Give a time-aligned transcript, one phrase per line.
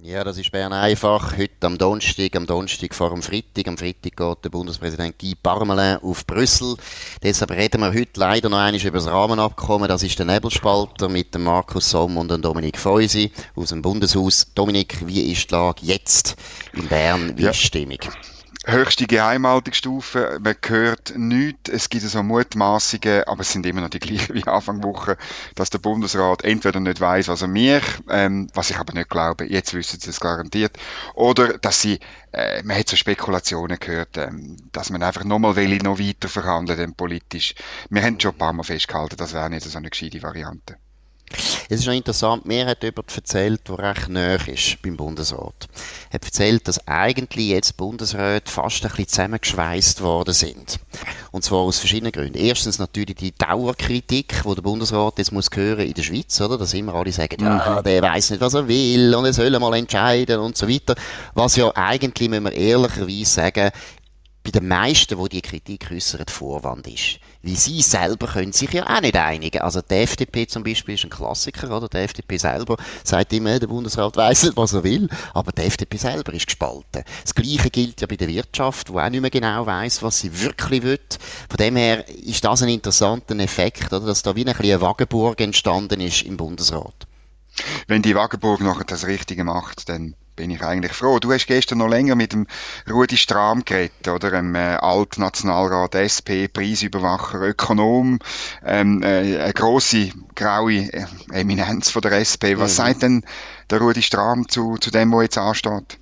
[0.00, 1.36] Ja, das ist Bern einfach.
[1.36, 3.66] Heute am Donnerstag, am Donnerstag vor dem Freitag.
[3.66, 6.76] Am Freitag geht der Bundespräsident Guy Parmelin auf Brüssel.
[7.20, 9.88] Deshalb reden wir heute leider noch einmal über das Rahmenabkommen.
[9.88, 14.46] Das ist der Nebelspalter mit dem Markus Somm und dem Dominik Feusi aus dem Bundeshaus.
[14.54, 16.36] Dominik, wie ist die Lage jetzt
[16.74, 17.36] in Bern?
[17.36, 17.50] Wie ja.
[17.50, 17.98] ist die Stimmung?
[18.66, 20.38] Höchste Geheimhaltungsstufe.
[20.42, 21.70] Man hört nichts.
[21.70, 25.16] Es gibt so Mutmaßungen, aber es sind immer noch die gleichen wie Anfang Woche,
[25.54, 29.46] dass der Bundesrat entweder nicht weiß, was er mir, ähm, was ich aber nicht glaube,
[29.46, 30.76] jetzt wissen sie es garantiert,
[31.14, 32.00] oder dass sie,
[32.32, 36.94] äh, man hat so Spekulationen gehört, ähm, dass man einfach nochmal will, noch weiter verhandeln,
[36.94, 37.54] politisch.
[37.90, 40.76] Wir haben schon ein paar Mal festgehalten, das wäre nicht so eine gescheite Variante.
[41.68, 45.68] Es ist noch interessant, mir hat jemand erzählt, der recht näher ist beim Bundesrat.
[46.10, 50.78] Er hat erzählt, dass eigentlich jetzt Bundesräte fast ein bisschen zusammengeschweißt worden sind.
[51.30, 52.38] Und zwar aus verschiedenen Gründen.
[52.38, 56.56] Erstens natürlich die Dauerkritik, die der Bundesrat jetzt muss hören in der Schweiz, oder?
[56.56, 57.84] Dass immer alle sagen, ja, mhm.
[57.84, 60.94] der weiß nicht, was er will und er soll mal entscheiden und so weiter.
[61.34, 63.70] Was ja eigentlich, müssen wir ehrlicherweise sagen,
[64.48, 67.18] bei den meisten, die die Kritik äußern, Vorwand ist.
[67.42, 69.60] Wie sie selber können sich ja auch nicht einigen.
[69.60, 71.86] Also die FDP zum Beispiel ist ein Klassiker, oder?
[71.86, 75.98] Die FDP selber sagt immer, der Bundesrat weiss nicht, was er will, aber die FDP
[75.98, 77.04] selber ist gespalten.
[77.22, 80.40] Das Gleiche gilt ja bei der Wirtschaft, wo auch nicht mehr genau weiss, was sie
[80.40, 80.98] wirklich will.
[81.50, 84.06] Von dem her ist das ein interessanter Effekt, oder?
[84.06, 87.06] Dass da wie ein eine Wagenburg entstanden ist im Bundesrat.
[87.86, 91.18] Wenn die Wagenburg noch das Richtige macht, dann bin ich eigentlich froh.
[91.18, 92.46] Du hast gestern noch länger mit dem
[92.88, 94.32] Rudi Strahm geredet, oder?
[94.32, 98.20] Einem äh, Altnationalrat SP, Preisüberwacher, Ökonom,
[98.64, 102.54] ähm, äh, eine grosse graue äh, Eminenz von der SP.
[102.56, 102.76] Was mhm.
[102.76, 103.24] sagt denn
[103.68, 105.98] der Rudi Strahm zu, zu dem, was jetzt ansteht?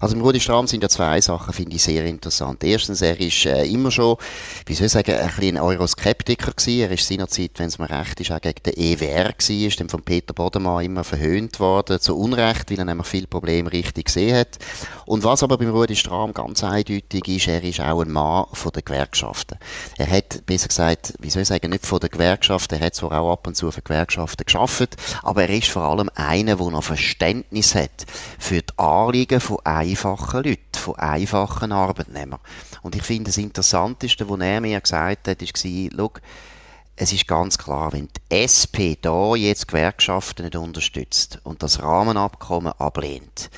[0.00, 2.62] Also im Rudi Strahm sind ja zwei Sachen, finde ich sehr interessant.
[2.64, 4.16] Erstens, er ist äh, immer schon,
[4.66, 6.80] wie soll ich sagen, ein bisschen ein Euroskeptiker gewesen.
[6.80, 9.88] Er ist seinerzeit, wenn es mir recht ist, auch gegen den EWR gewesen, ist dann
[9.88, 14.36] von Peter Bodemann immer verhöhnt worden, zu Unrecht, weil er nämlich viele Probleme richtig gesehen
[14.36, 14.58] hat.
[15.06, 18.72] Und was aber beim Rudi Strahm ganz eindeutig ist, er ist auch ein Mann von
[18.72, 19.58] den Gewerkschaften.
[19.98, 23.12] Er hat, besser gesagt, wie soll ich sagen, nicht von den Gewerkschaften, er hat zwar
[23.12, 26.84] auch ab und zu für Gewerkschaften geschafft, aber er ist vor allem einer, der noch
[26.84, 28.06] Verständnis hat
[28.38, 32.40] für die Anliegen von einfachen Leuten, von einfachen Arbeitnehmern.
[32.82, 36.10] Und ich finde, das Interessanteste, was er mir gesagt hat, war,
[36.98, 42.72] es ist ganz klar, wenn die SP da jetzt Gewerkschaften nicht unterstützt und das Rahmenabkommen
[42.78, 43.50] ablehnt,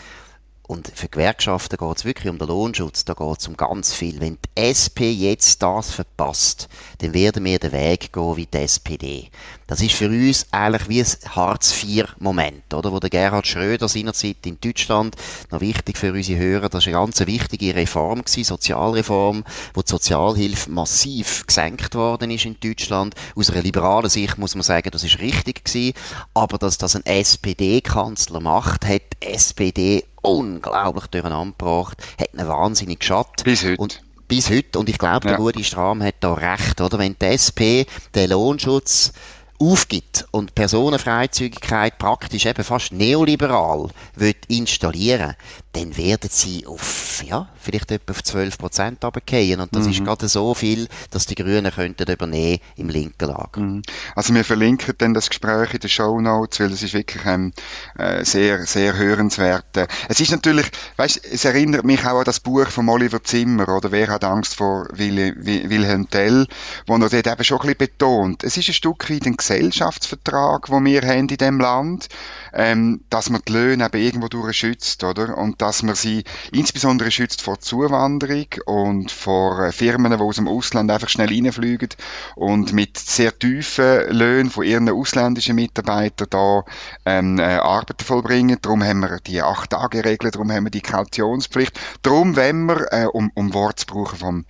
[0.69, 4.21] und für Gewerkschaften geht es wirklich um den Lohnschutz, da geht es um ganz viel.
[4.21, 6.69] Wenn die SP jetzt das verpasst,
[6.99, 9.31] dann werden wir den Weg gehen wie die SPD.
[9.67, 12.93] Das ist für uns eigentlich wie ein Hartz-IV-Moment, oder?
[12.93, 15.17] Wo der Gerhard Schröder seinerzeit in Deutschland,
[15.51, 19.91] noch wichtig für unsere Hörer, das war eine ganz wichtige Reform gewesen, Sozialreform, wo die
[19.91, 23.15] Sozialhilfe massiv gesenkt worden ist in Deutschland.
[23.35, 25.95] Aus einer liberalen Sicht muss man sagen, das ist richtig gewesen.
[26.35, 33.01] Aber dass das ein SPD-Kanzler macht, hat die SPD unglaublich durcheinander gebracht, hat einen wahnsinnig
[33.01, 33.45] geschadet.
[33.45, 33.81] Bis heute.
[33.81, 34.79] Und bis heute.
[34.79, 35.37] Und ich glaube, ja.
[35.37, 36.99] der Rudi Strahm hat da recht, oder?
[36.99, 39.13] Wenn die SP den Lohnschutz
[39.61, 45.35] aufgibt und Personenfreizügigkeit praktisch eben fast neoliberal wird installieren,
[45.79, 49.61] dann werden sie auf, ja, vielleicht etwa auf 12 Prozent runtergehen.
[49.61, 49.93] Und das mhm.
[49.93, 53.61] ist gerade so viel, dass die Grünen könnten übernehmen im linken Lager.
[53.61, 53.83] Mhm.
[54.15, 57.53] Also wir verlinken dann das Gespräch in den Show Notes, weil es ist wirklich ähm,
[57.97, 59.89] äh, sehr, sehr hörenswert.
[60.09, 63.93] Es ist natürlich, weißt, es erinnert mich auch an das Buch von Oliver Zimmer, oder
[63.93, 66.47] Wer hat Angst vor Willi, Wilhelm Tell,
[66.87, 68.45] wo er dort eben schon ein bisschen betont.
[68.45, 72.09] Es ist ein Stück weit ein Gesellschaftsvertrag, den wir haben in dem Land,
[72.53, 75.37] ähm, dass man die Löhne eben irgendwo durch schützt, oder?
[75.37, 80.49] Und dass man sie insbesondere schützt vor Zuwanderung und vor äh, Firmen, die aus dem
[80.49, 81.91] Ausland einfach schnell reinfliegen
[82.37, 86.65] und mit sehr tiefen Löhnen von ihren ausländischen Mitarbeitern da
[87.05, 88.57] ähm, äh, Arbeiten vollbringen.
[88.63, 91.79] Darum haben wir die acht Tage Regel, darum haben wir die Kautionspflicht.
[92.01, 94.45] Darum, wenn wir, äh, um, um Wort zu brauchen vom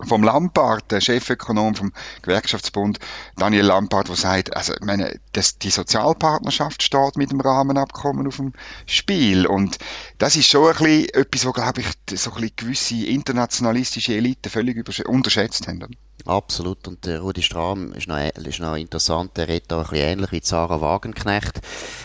[0.00, 1.92] vom Lampard, der Chefökonom vom
[2.22, 2.98] Gewerkschaftsbund,
[3.36, 8.36] Daniel Lampard, der sagt, also, ich meine, das, die Sozialpartnerschaft steht mit dem Rahmenabkommen auf
[8.36, 8.52] dem
[8.86, 9.46] Spiel.
[9.46, 9.78] Und
[10.18, 14.50] das ist schon ein bisschen etwas, wo, glaube ich, so ein bisschen gewisse internationalistische Eliten
[14.50, 15.96] völlig unterschätzt haben.
[16.24, 16.88] Absolut.
[16.88, 19.38] Und der Rudi Strahm ist noch, ist noch interessant.
[19.38, 21.60] Er redet da ein bisschen ähnlich wie Sarah Wagenknecht.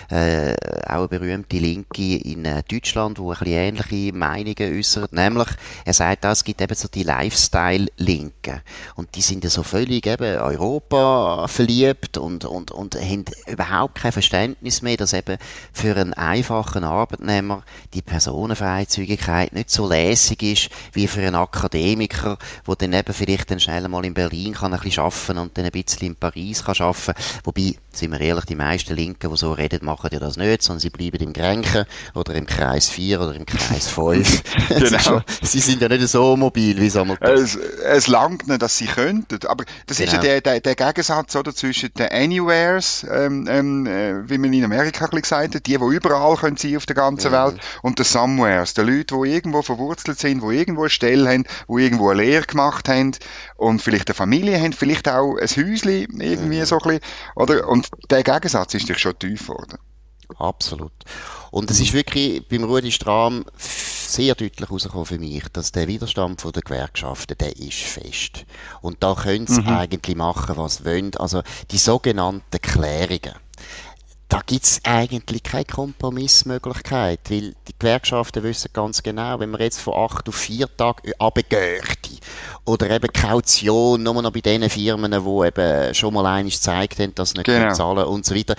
[0.09, 0.55] Äh,
[0.85, 5.13] auch eine berühmte Linke in äh, Deutschland, wo ein bisschen ähnliche Meinungen äußert.
[5.13, 5.47] Nämlich,
[5.85, 8.61] er sagt auch, es gibt eben so die Lifestyle-Linken.
[8.95, 14.11] Und die sind ja so völlig eben Europa verliebt und, und, und haben überhaupt kein
[14.11, 15.37] Verständnis mehr, dass eben
[15.73, 17.63] für einen einfachen Arbeitnehmer
[17.93, 23.59] die Personenfreizügigkeit nicht so lässig ist, wie für einen Akademiker, wo dann eben vielleicht dann
[23.59, 26.63] schnell mal mal in Berlin kann ein bisschen arbeiten und dann ein bisschen in Paris
[26.63, 27.13] kann arbeiten.
[27.43, 30.79] Wobei, sind wir ehrlich, die meisten Linken, die so reden, machen ja das nicht, sondern
[30.79, 34.43] sie bleiben im Grenchen oder im Kreis 4 oder im Kreis 5.
[34.69, 35.21] genau.
[35.41, 38.85] sie sind ja nicht so mobil, wie es einmal es, es langt nicht, dass sie
[38.85, 39.45] könnten.
[39.47, 40.07] Aber das genau.
[40.07, 40.21] ist ja genau.
[40.21, 45.07] der, der, der Gegensatz oder, zwischen den Anywheres, ähm, ähm, äh, wie man in Amerika
[45.07, 47.45] gesagt hat, die, die überall können sein auf der ganzen ja.
[47.45, 51.43] Welt, und den Somewheres, die Leute, die irgendwo verwurzelt sind, die irgendwo eine Stelle haben,
[51.67, 53.11] die irgendwo eine Lehre gemacht haben
[53.61, 56.65] und vielleicht eine Familie haben, vielleicht auch ein Häuschen irgendwie ja.
[56.65, 56.99] so ein bisschen,
[57.35, 57.69] oder?
[57.69, 59.77] Und der Gegensatz ist dich schon tief geworden.
[60.39, 60.91] Absolut.
[61.51, 66.43] Und es ist wirklich beim Rudi Strahm sehr deutlich herausgekommen für mich, dass der Widerstand
[66.43, 68.45] der Gewerkschaften, der ist fest.
[68.81, 69.67] Und da können sie mhm.
[69.67, 71.15] eigentlich machen, was sie wollen.
[71.17, 73.35] Also die sogenannten Klärungen
[74.31, 79.93] da gibt's eigentlich keine Kompromissmöglichkeit, weil die Gewerkschaften wissen ganz genau, wenn man jetzt von
[79.93, 81.81] acht auf vier Tage runtergehen
[82.63, 87.13] oder eben Kaution, nur noch bei den Firmen, die eben schon mal eines gezeigt haben,
[87.13, 87.73] dass sie nicht genau.
[87.73, 88.55] zahlen und so weiter.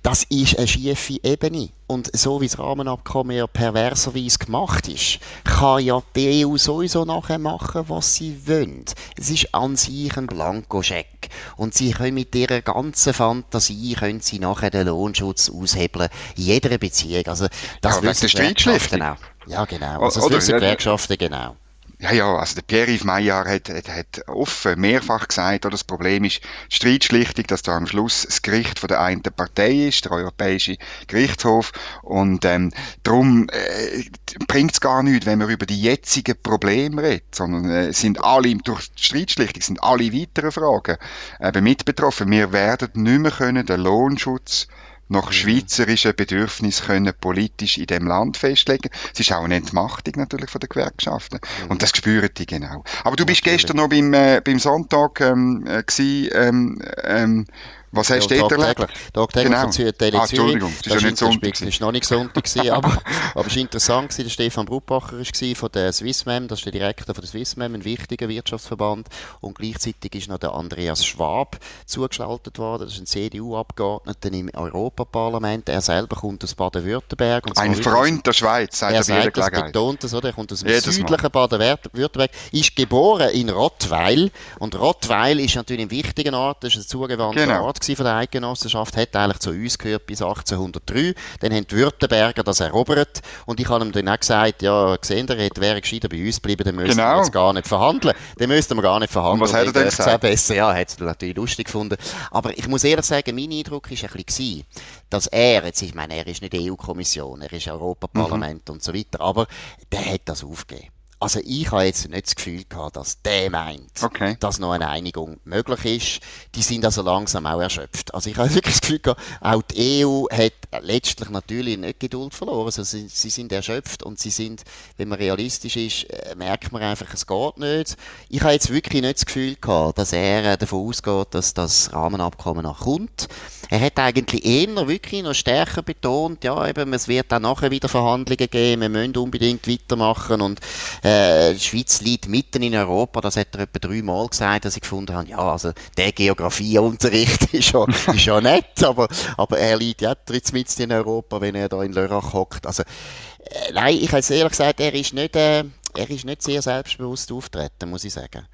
[0.00, 1.70] Das ist eine schiefe Ebene.
[1.88, 7.38] Und so wie das Rahmenabkommen ja perverserweise gemacht ist, kann ja die EU sowieso nachher
[7.38, 8.84] machen, was sie wollen.
[9.16, 11.28] Es ist an sich ein Blankoscheck.
[11.56, 16.08] Und sie können mit ihrer ganzen Fantasie, können sie nachher den Lohnschutz aushebeln.
[16.36, 17.26] In jeder Beziehung.
[17.26, 17.46] Also,
[17.80, 19.16] das ja, wissen Gewerkschaften auch.
[19.46, 20.00] Ja, genau.
[20.00, 21.54] Also, das wissen Gewerkschaften genau.
[21.98, 26.24] Ja, ja, also der Pierre-Yves Maillard hat, hat, hat offen mehrfach gesagt, oder das Problem
[26.24, 30.76] ist Streitschlichtung, dass da am Schluss das Gericht von der einen Partei ist, der Europäische
[31.06, 31.72] Gerichtshof,
[32.02, 32.70] und ähm,
[33.02, 34.04] darum äh,
[34.46, 38.54] bringt es gar nichts, wenn man über die jetzigen Probleme redet, sondern äh, sind alle,
[38.56, 40.98] durch die Streitschlichtung sind alle weiteren Fragen
[41.40, 42.30] äh, mit betroffen.
[42.30, 44.68] Wir werden nicht mehr können den Lohnschutz
[45.08, 48.90] nach schweizerischen Bedürfnissen können politisch in dem Land festlegen.
[49.12, 51.40] Es ist auch eine Entmachtung natürlich von den Gewerkschaften.
[51.64, 51.70] Mhm.
[51.70, 52.84] Und das spüren die genau.
[53.04, 53.62] Aber du bist natürlich.
[53.62, 57.46] gestern noch beim, äh, beim Sonntag ähm, äh, gewesen, ähm, ähm,
[57.96, 58.92] was hast ja, du dort erlebt?
[59.12, 59.72] Tagtäglich genau.
[59.72, 61.52] von Tele ah, Entschuldigung, das, ist ja nicht Sonntag.
[61.52, 62.98] Das ist noch nicht Sonntag gewesen, aber,
[63.34, 64.24] aber es war interessant gewesen.
[64.24, 67.84] Der Stefan Brutbacher war von der Swissmem, das ist der Direktor von der Swissmem, ein
[67.84, 69.08] wichtiger Wirtschaftsverband.
[69.40, 72.84] Und gleichzeitig ist noch der Andreas Schwab zugeschaltet worden.
[72.84, 75.68] Das ist ein CDU-Abgeordneter im Europaparlament.
[75.68, 77.44] Er selber kommt aus Baden-Württemberg.
[77.56, 80.28] Ein Freund der Schweiz, sagt er, er sagt das, betont das, oder?
[80.28, 84.30] Er kommt aus dem Jedes südlichen Baden-Württemberg, ist geboren in Rottweil.
[84.58, 87.64] Und Rottweil ist natürlich ein wichtiger Ort, das ist ein zugewandter genau.
[87.64, 91.14] Ort von der Eidgenossenschaft, hat eigentlich zu uns gehört bis 1803.
[91.40, 95.28] Dann haben die Württemberger das erobert und ich habe ihm dann auch gesagt, ja, gesehen,
[95.28, 97.14] er wäre gescheiter bei uns geblieben, dann müssten genau.
[97.14, 98.14] wir jetzt gar nicht verhandeln.
[98.38, 99.42] Dann müssten wir gar nicht verhandeln.
[99.42, 100.20] Und was hat er denn gesagt?
[100.20, 100.54] Besser.
[100.54, 101.96] Ja, hat es natürlich lustig gefunden.
[102.30, 104.64] Aber ich muss ehrlich sagen, mein Eindruck war ein bisschen,
[105.10, 108.74] dass er, jetzt, ich meine, er ist nicht EU-Kommission, er ist Europaparlament mhm.
[108.74, 109.46] und so weiter, aber
[109.92, 110.95] der hat das aufgegeben.
[111.18, 114.36] Also ich habe jetzt nicht das Gefühl gehabt, dass der meint, okay.
[114.38, 116.20] dass noch eine Einigung möglich ist.
[116.54, 118.14] Die sind also langsam auch erschöpft.
[118.14, 122.34] Also ich habe wirklich das Gefühl gehabt, auch die EU hat letztlich natürlich nicht Geduld
[122.34, 122.66] verloren.
[122.66, 124.62] Also sie, sie sind erschöpft und sie sind,
[124.96, 127.96] wenn man realistisch ist, äh, merkt man einfach, es geht nicht.
[128.28, 131.92] Ich habe jetzt wirklich nicht das Gefühl gehabt, dass er äh, davon ausgeht, dass das
[131.92, 133.28] Rahmenabkommen noch kommt.
[133.68, 137.88] Er hat eigentlich eher wirklich noch stärker betont, ja, eben, es wird auch nachher wieder
[137.88, 140.60] Verhandlungen geben, wir müssen unbedingt weitermachen und
[141.02, 144.82] äh, die Schweiz liegt mitten in Europa, das hat er etwa dreimal gesagt, dass ich
[144.82, 150.02] gefunden habe, ja, also der Geografieunterricht ist ja, ist ja nett, aber, aber er liegt
[150.02, 152.66] ja jetzt mitten in Europa, wenn er da in Lörrach hockt.
[152.66, 156.62] Also, äh, nein, ich habe ehrlich gesagt, er ist nicht, äh, er ist nicht sehr
[156.62, 158.46] selbstbewusst auftreten, muss ich sagen.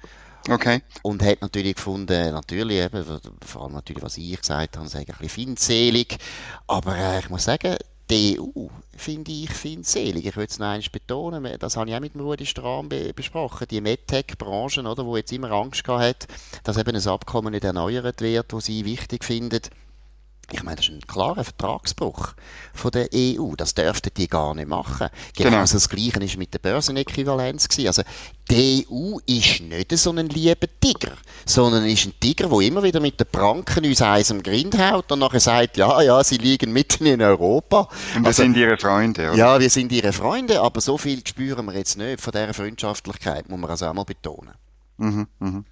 [0.49, 0.81] Okay.
[1.03, 3.05] Und hat natürlich gefunden, natürlich eben,
[3.45, 6.17] vor allem natürlich, was ich gesagt habe, sage ein bisschen feindselig.
[6.67, 7.77] Aber äh, ich muss sagen,
[8.09, 8.67] die EU
[8.97, 10.25] finde ich feindselig.
[10.25, 13.67] Ich will es noch einmal betonen, das habe ich auch mit Rudi Strahm be besprochen.
[13.71, 16.27] Die MedTech-Branche, oder, wo jetzt immer Angst gehabt hat,
[16.65, 19.69] dass eben ein Abkommen nicht erneuert wird, wo sie wichtig findet
[20.51, 22.33] ich meine, das ist ein klarer Vertragsbruch
[22.73, 23.55] von der EU.
[23.55, 25.09] Das dürften die gar nicht machen.
[25.35, 25.61] Genau, genau.
[25.61, 27.87] das Gleiche ist mit der Börsenäquivalenz gewesen.
[27.87, 28.03] Also,
[28.49, 31.13] die EU ist nicht so ein lieber Tiger,
[31.45, 35.11] sondern ist ein Tiger, der immer wieder mit den Pranken uns eins am Grind haut
[35.11, 37.87] und nachher sagt, ja, ja, sie liegen mitten in Europa.
[38.15, 39.37] Und wir also, sind ihre Freunde, oder?
[39.37, 43.49] Ja, wir sind ihre Freunde, aber so viel spüren wir jetzt nicht von dieser Freundschaftlichkeit,
[43.49, 44.53] muss man also auch mal betonen.
[45.03, 45.65] Mhm, mhm.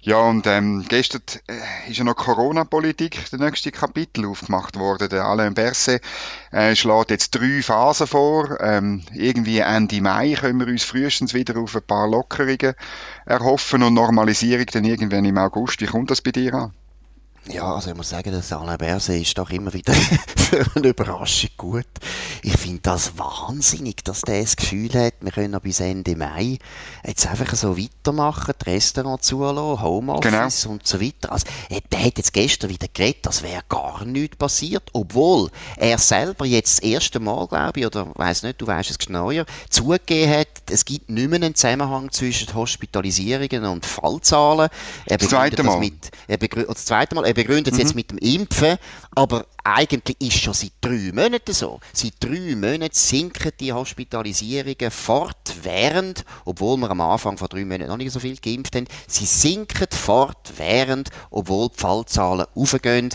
[0.00, 5.08] Ja, und ähm, gestern äh, ist ja noch Corona-Politik, der nächste Kapitel aufgemacht worden.
[5.08, 6.02] Der Alain Berset
[6.50, 8.60] äh, schlägt jetzt drei Phasen vor.
[8.60, 12.74] Ähm, irgendwie Ende Mai können wir uns frühestens wieder auf ein paar Lockerungen
[13.24, 15.80] erhoffen und Normalisierung dann irgendwann im August.
[15.80, 16.74] Wie kommt das bei dir an?
[17.48, 19.92] Ja, also ich muss sagen, dass Alain Berset ist doch immer wieder
[20.36, 21.86] für eine Überraschung gut.
[22.42, 26.58] Ich finde das wahnsinnig, dass der das Gefühl hat, wir können noch bis Ende Mai
[27.04, 30.74] jetzt einfach so weitermachen, die Restaurants zulassen, Homeoffice genau.
[30.74, 31.32] und so weiter.
[31.32, 31.46] Also,
[31.90, 36.78] der hat jetzt gestern wieder geredet, das wäre gar nichts passiert, obwohl er selber jetzt
[36.78, 40.84] das erste Mal, glaube ich, oder weiß nicht, du weißt es genauer, zugegeben hat, es
[40.84, 44.68] gibt nicht mehr einen Zusammenhang zwischen Hospitalisierungen und Fallzahlen.
[45.06, 45.80] Er das zweite Mal.
[45.80, 47.31] Mit, er das zweite Mal.
[47.32, 47.80] Er begründet es mhm.
[47.80, 48.76] jetzt mit dem Impfen,
[49.14, 51.80] aber eigentlich ist schon seit drei Monaten so.
[51.94, 57.96] Seit drei Monaten sinken die Hospitalisierungen fortwährend, obwohl wir am Anfang von drei Monaten noch
[57.96, 58.86] nicht so viel geimpft haben.
[59.06, 63.08] Sie sinken fortwährend, obwohl die Fallzahlen aufgehen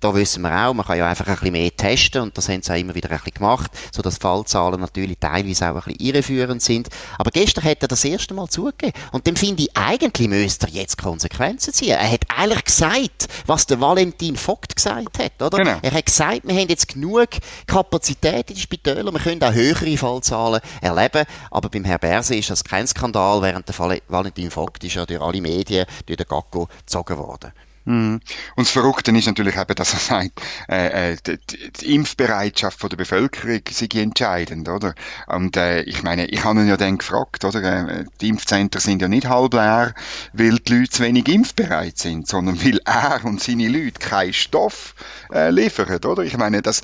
[0.00, 2.62] da wissen wir auch, man kann ja einfach ein bisschen mehr testen und das haben
[2.62, 6.00] sie auch immer wieder ein bisschen gemacht, so dass Fallzahlen natürlich teilweise auch ein bisschen
[6.00, 6.88] irreführend sind.
[7.18, 10.72] Aber gestern hat er das erste Mal zugegeben und dann finde ich, eigentlich müsste er
[10.72, 11.96] jetzt Konsequenzen ziehen.
[11.98, 15.58] Er hat eigentlich gesagt, was der Valentin Vogt gesagt hat, oder?
[15.58, 15.78] Genau.
[15.80, 17.28] Er hat gesagt, wir haben jetzt genug
[17.66, 22.50] Kapazität in den Spitälern, wir können auch höhere Fallzahlen erleben, aber beim Herrn Berse ist
[22.50, 26.68] das kein Skandal, während der Valentin Vogt ist ja durch alle Medien, durch den Gacko
[26.84, 27.52] gezogen worden.
[27.86, 28.20] Mhm.
[28.56, 31.38] Und das Verrückte ist natürlich eben, dass er sagt, äh, äh, die,
[31.70, 34.94] die Impfbereitschaft von der Bevölkerung sei entscheidend, oder?
[35.28, 37.62] Und äh, ich meine, ich habe ihn ja dann gefragt, oder?
[37.62, 39.94] Äh, die Impfzentren sind ja nicht halb leer,
[40.32, 44.94] weil die Leute zu wenig impfbereit sind, sondern weil er und seine Leute keinen Stoff
[45.32, 46.24] äh, liefern, oder?
[46.24, 46.82] Ich meine, das,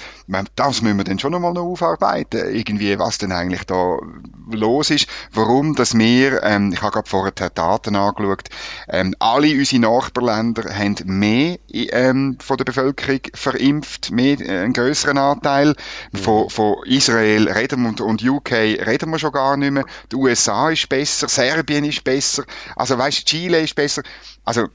[0.54, 3.98] das müssen wir dann schon einmal noch aufarbeiten, irgendwie, was denn eigentlich da
[4.52, 8.48] los ist, warum, dass wir, ähm, ich habe gerade vorher die Daten angeschaut,
[8.88, 15.18] ähm, alle unsere Nachbarländer haben mehr ähm, von der Bevölkerung verimpft, mehr, äh, einen größeren
[15.18, 15.74] Anteil.
[16.12, 16.18] Mhm.
[16.18, 19.84] Von, von Israel reden wir, und, und UK reden wir schon gar nicht mehr.
[20.10, 22.44] Die USA ist besser, Serbien ist besser,
[22.76, 24.02] also weißt, Chile ist besser.
[24.44, 24.68] Also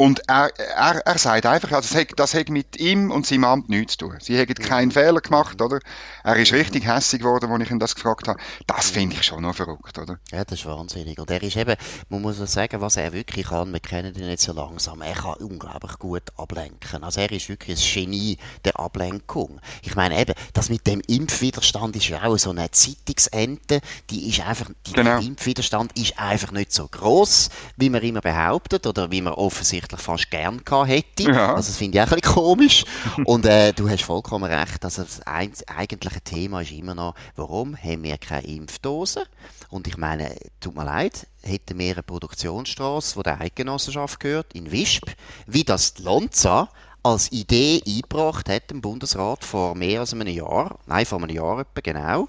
[0.00, 3.44] und er, er, er sagt einfach, also das hat, das hat mit ihm und seinem
[3.44, 4.16] Amt nichts zu tun.
[4.18, 5.78] Sie haben keinen Fehler gemacht, oder?
[6.24, 8.40] Er ist richtig hässig geworden, als ich ihn das gefragt habe.
[8.66, 10.18] Das finde ich schon noch verrückt, oder?
[10.32, 11.18] Ja, das ist wahnsinnig.
[11.18, 11.76] Und er ist eben,
[12.08, 15.34] man muss sagen, was er wirklich kann, wir kennen ihn nicht so langsam, er kann
[15.34, 17.04] unglaublich gut ablenken.
[17.04, 19.60] Also er ist wirklich ein Genie der Ablenkung.
[19.82, 24.40] Ich meine eben, das mit dem Impfwiderstand ist ja auch so eine Zeitungsente, die ist
[24.40, 25.18] einfach, die genau.
[25.18, 29.89] der Impfwiderstand ist einfach nicht so groß, wie man immer behauptet, oder wie man offensichtlich
[29.90, 31.22] eigentlich fast gern gehabt hätte.
[31.24, 31.54] Ja.
[31.54, 32.84] Also das finde ich auch ein bisschen komisch.
[33.24, 38.02] Und äh, du hast vollkommen recht, also das eigentliche Thema ist immer noch, warum haben
[38.02, 39.24] wir keine Impfdosen?
[39.68, 44.72] Und ich meine, tut mir leid, hätten wir eine Produktionsstraße, die der Eidgenossenschaft gehört, in
[44.72, 45.10] Wisp,
[45.46, 46.68] wie das die Lonza
[47.02, 51.60] als Idee eingebracht hat im Bundesrat vor mehr als einem Jahr, nein, vor einem Jahr
[51.60, 52.26] etwa genau,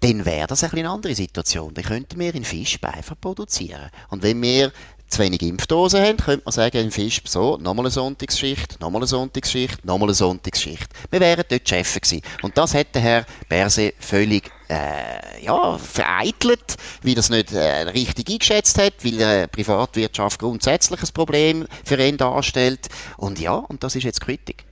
[0.00, 1.72] dann wäre das eine andere Situation.
[1.72, 3.90] Dann könnten wir in Fisch einfach produzieren.
[4.10, 4.72] Und wenn wir
[5.08, 9.06] zu wenig Impfdosen haben, könnte man sagen, im Fisch so, nochmal eine Sonntagsschicht, nochmal eine
[9.06, 10.88] Sonntagsschicht, nochmal eine Sonntagsschicht.
[11.10, 12.22] Wir wären dort Chef gewesen.
[12.42, 17.82] Und das hat der Herr Berse völlig äh, ja, vereitelt, weil er es nicht äh,
[17.82, 22.88] richtig eingeschätzt hat, weil äh, Privatwirtschaft grundsätzlich ein Problem für ihn darstellt.
[23.16, 24.64] Und ja, und das ist jetzt Kritik.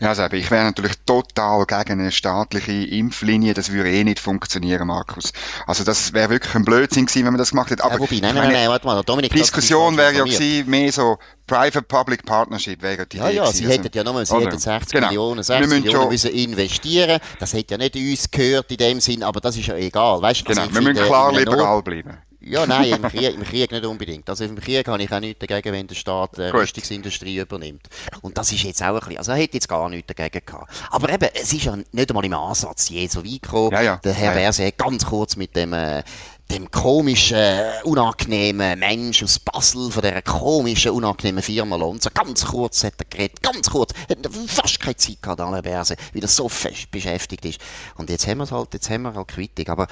[0.00, 3.54] Ja, also ich wäre natürlich total gegen eine staatliche Impflinie.
[3.54, 5.32] Das würde eh nicht funktionieren, Markus.
[5.66, 7.84] Also das wäre wirklich ein Blödsinn gewesen, wenn man das gemacht hätte.
[7.84, 11.18] Aber ja, wobei, nein, nein, nein, warte mal, Dominik, Diskussion wäre ja gewesen, mehr so
[11.46, 13.56] Private-Public Partnership wäre die Ja, Idee ja, gewesen.
[13.58, 15.06] sie also, hätten ja nochmal, sie hätten 60 genau.
[15.08, 17.20] Millionen, 60 Millionen müssen investieren.
[17.38, 20.44] Das hätte ja nicht uns gehört in dem Sinn, aber das ist ja egal, weißt?
[20.44, 22.18] Genau, also wir müssen klar liberal bleiben.
[22.42, 24.28] Ja, nein, im Krieg, im Krieg nicht unbedingt.
[24.28, 27.86] Also im Krieg habe ich auch nichts dagegen, wenn der Staat äh, Rüstungsindustrie übernimmt.
[28.22, 30.72] Und das ist jetzt auch ein bisschen, also er hätte jetzt gar nichts dagegen gehabt.
[30.90, 33.72] Aber eben, es ist ja nicht einmal im Ansatz je so weit gekommen.
[33.72, 33.96] Ja, ja.
[34.02, 34.38] Der Herr ja, ja.
[34.44, 36.02] Berse hat ganz kurz mit dem äh,
[36.50, 42.10] dem komischen, unangenehmen Mensch aus Basel, von dieser komischen, unangenehmen Firma Lonza.
[42.12, 43.92] Ganz kurz hat er geredet, ganz kurz.
[44.08, 47.60] Hat fast keine Zeit gehabt, alle Börse, weil er so fest beschäftigt ist.
[47.96, 49.68] Und jetzt haben wir es halt, jetzt haben wir halt Quittung.
[49.68, 49.86] Aber,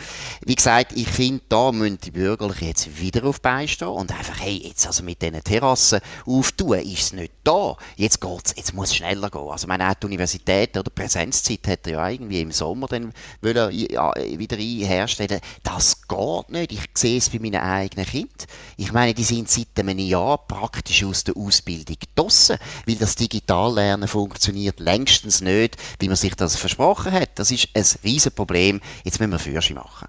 [0.45, 4.61] wie gesagt, ich finde, da müssen die Bürgerlichen jetzt wieder auf beistehen und einfach, hey,
[4.65, 7.77] jetzt also mit diesen Terrassen auftun, ist es nicht da.
[7.97, 9.49] Jetzt geht's, jetzt muss es schneller gehen.
[9.49, 13.71] Also, meine, auch die Universität oder Präsenzzeit hat er ja irgendwie im Sommer dann wieder
[13.71, 15.41] herstellen.
[15.62, 16.73] Das geht geht nicht.
[16.73, 18.49] Ich sehe es bei meinen eigenen Kindern.
[18.76, 24.09] Ich meine, die sind seit einem Jahr praktisch aus der Ausbildung draussen, weil das Digitallernen
[24.09, 27.38] funktioniert längstens nicht, wie man sich das versprochen hat.
[27.38, 28.81] Das ist ein Riesenproblem.
[29.05, 30.09] Jetzt müssen wir Fürsche machen.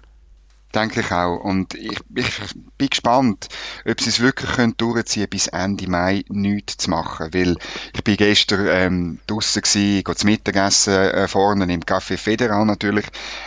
[0.74, 1.38] Denke ich auch.
[1.38, 2.40] Und ich, ich
[2.78, 3.48] bin gespannt,
[3.84, 7.34] ob sie es wirklich können durchziehen bis Ende Mai nichts zu machen.
[7.34, 7.56] Weil
[7.92, 13.06] ich bin gestern ähm, draussen gewesen, gehe zum Mittagessen äh, vorne im Café Federal natürlich.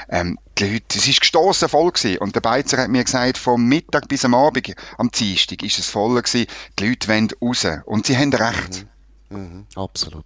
[0.09, 2.17] Ähm, die Leute, es ist gestossen voll gewesen.
[2.17, 5.89] Und der Beizer hat mir gesagt, vom Mittag bis am Abend, am Dienstag, ist es
[5.89, 6.47] voll gewesen.
[6.77, 7.65] Die Leute wollen raus.
[7.85, 8.83] Und sie haben recht.
[8.83, 8.92] Mhm.
[9.33, 10.25] Mhm, absolut.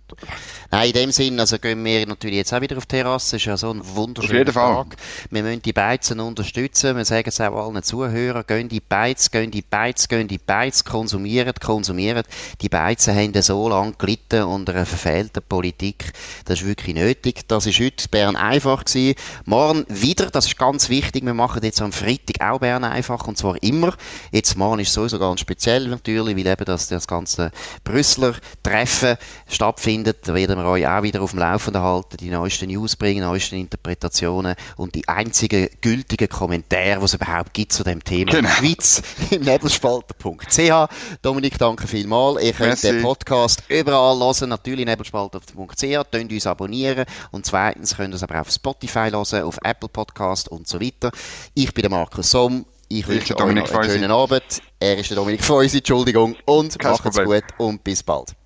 [0.69, 3.37] Nein, in dem Sinn, also gehen wir natürlich jetzt auch wieder auf die Terrasse.
[3.37, 4.97] Es ist ja so ein wunderschöner Tag.
[5.29, 6.97] Wir müssen die Beizen unterstützen.
[6.97, 8.43] Wir sagen es auch allen Zuhörern.
[8.45, 12.23] Gehen die Beiz, gehen die Beiz, gehen die Beiz, konsumieren, konsumieren.
[12.61, 16.11] Die Beizen haben so lange gelitten unter einer verfehlten Politik.
[16.45, 17.47] Das ist wirklich nötig.
[17.47, 19.15] Das ist heute Bern einfach gewesen.
[19.45, 21.23] Morgen wieder, das ist ganz wichtig.
[21.25, 23.93] Wir machen jetzt am Freitag auch Bern einfach und zwar immer.
[24.31, 27.51] Jetzt morgen ist sowieso ganz speziell natürlich, weil eben das, das ganze
[27.83, 30.27] Brüsseler Treffen Treffen stattfindet.
[30.27, 33.55] Werden wir euch auch wieder auf dem Laufenden halten, die neuesten News bringen, die neuesten
[33.55, 38.31] Interpretationen und die einzigen gültigen Kommentare, die es überhaupt gibt zu dem Thema.
[38.31, 38.49] Genau.
[38.49, 40.89] Schweiz im nebelspalter.ch.
[41.21, 42.43] Dominik, danke vielmals.
[42.43, 42.87] Ihr könnt Merci.
[42.87, 46.11] den Podcast überall hören, natürlich nebelspalter.ch.
[46.11, 50.49] Könnt uns abonnieren und zweitens könnt ihr es aber auf Spotify hören, auf Apple Podcast
[50.49, 51.11] und so weiter.
[51.53, 52.65] Ich bin der Markus Somm.
[52.89, 54.61] Ich wünsche euch einen schönen Abend.
[54.79, 56.35] Er ist der Dominik Feusi, Entschuldigung.
[56.45, 58.36] Und macht's gut und bis bald.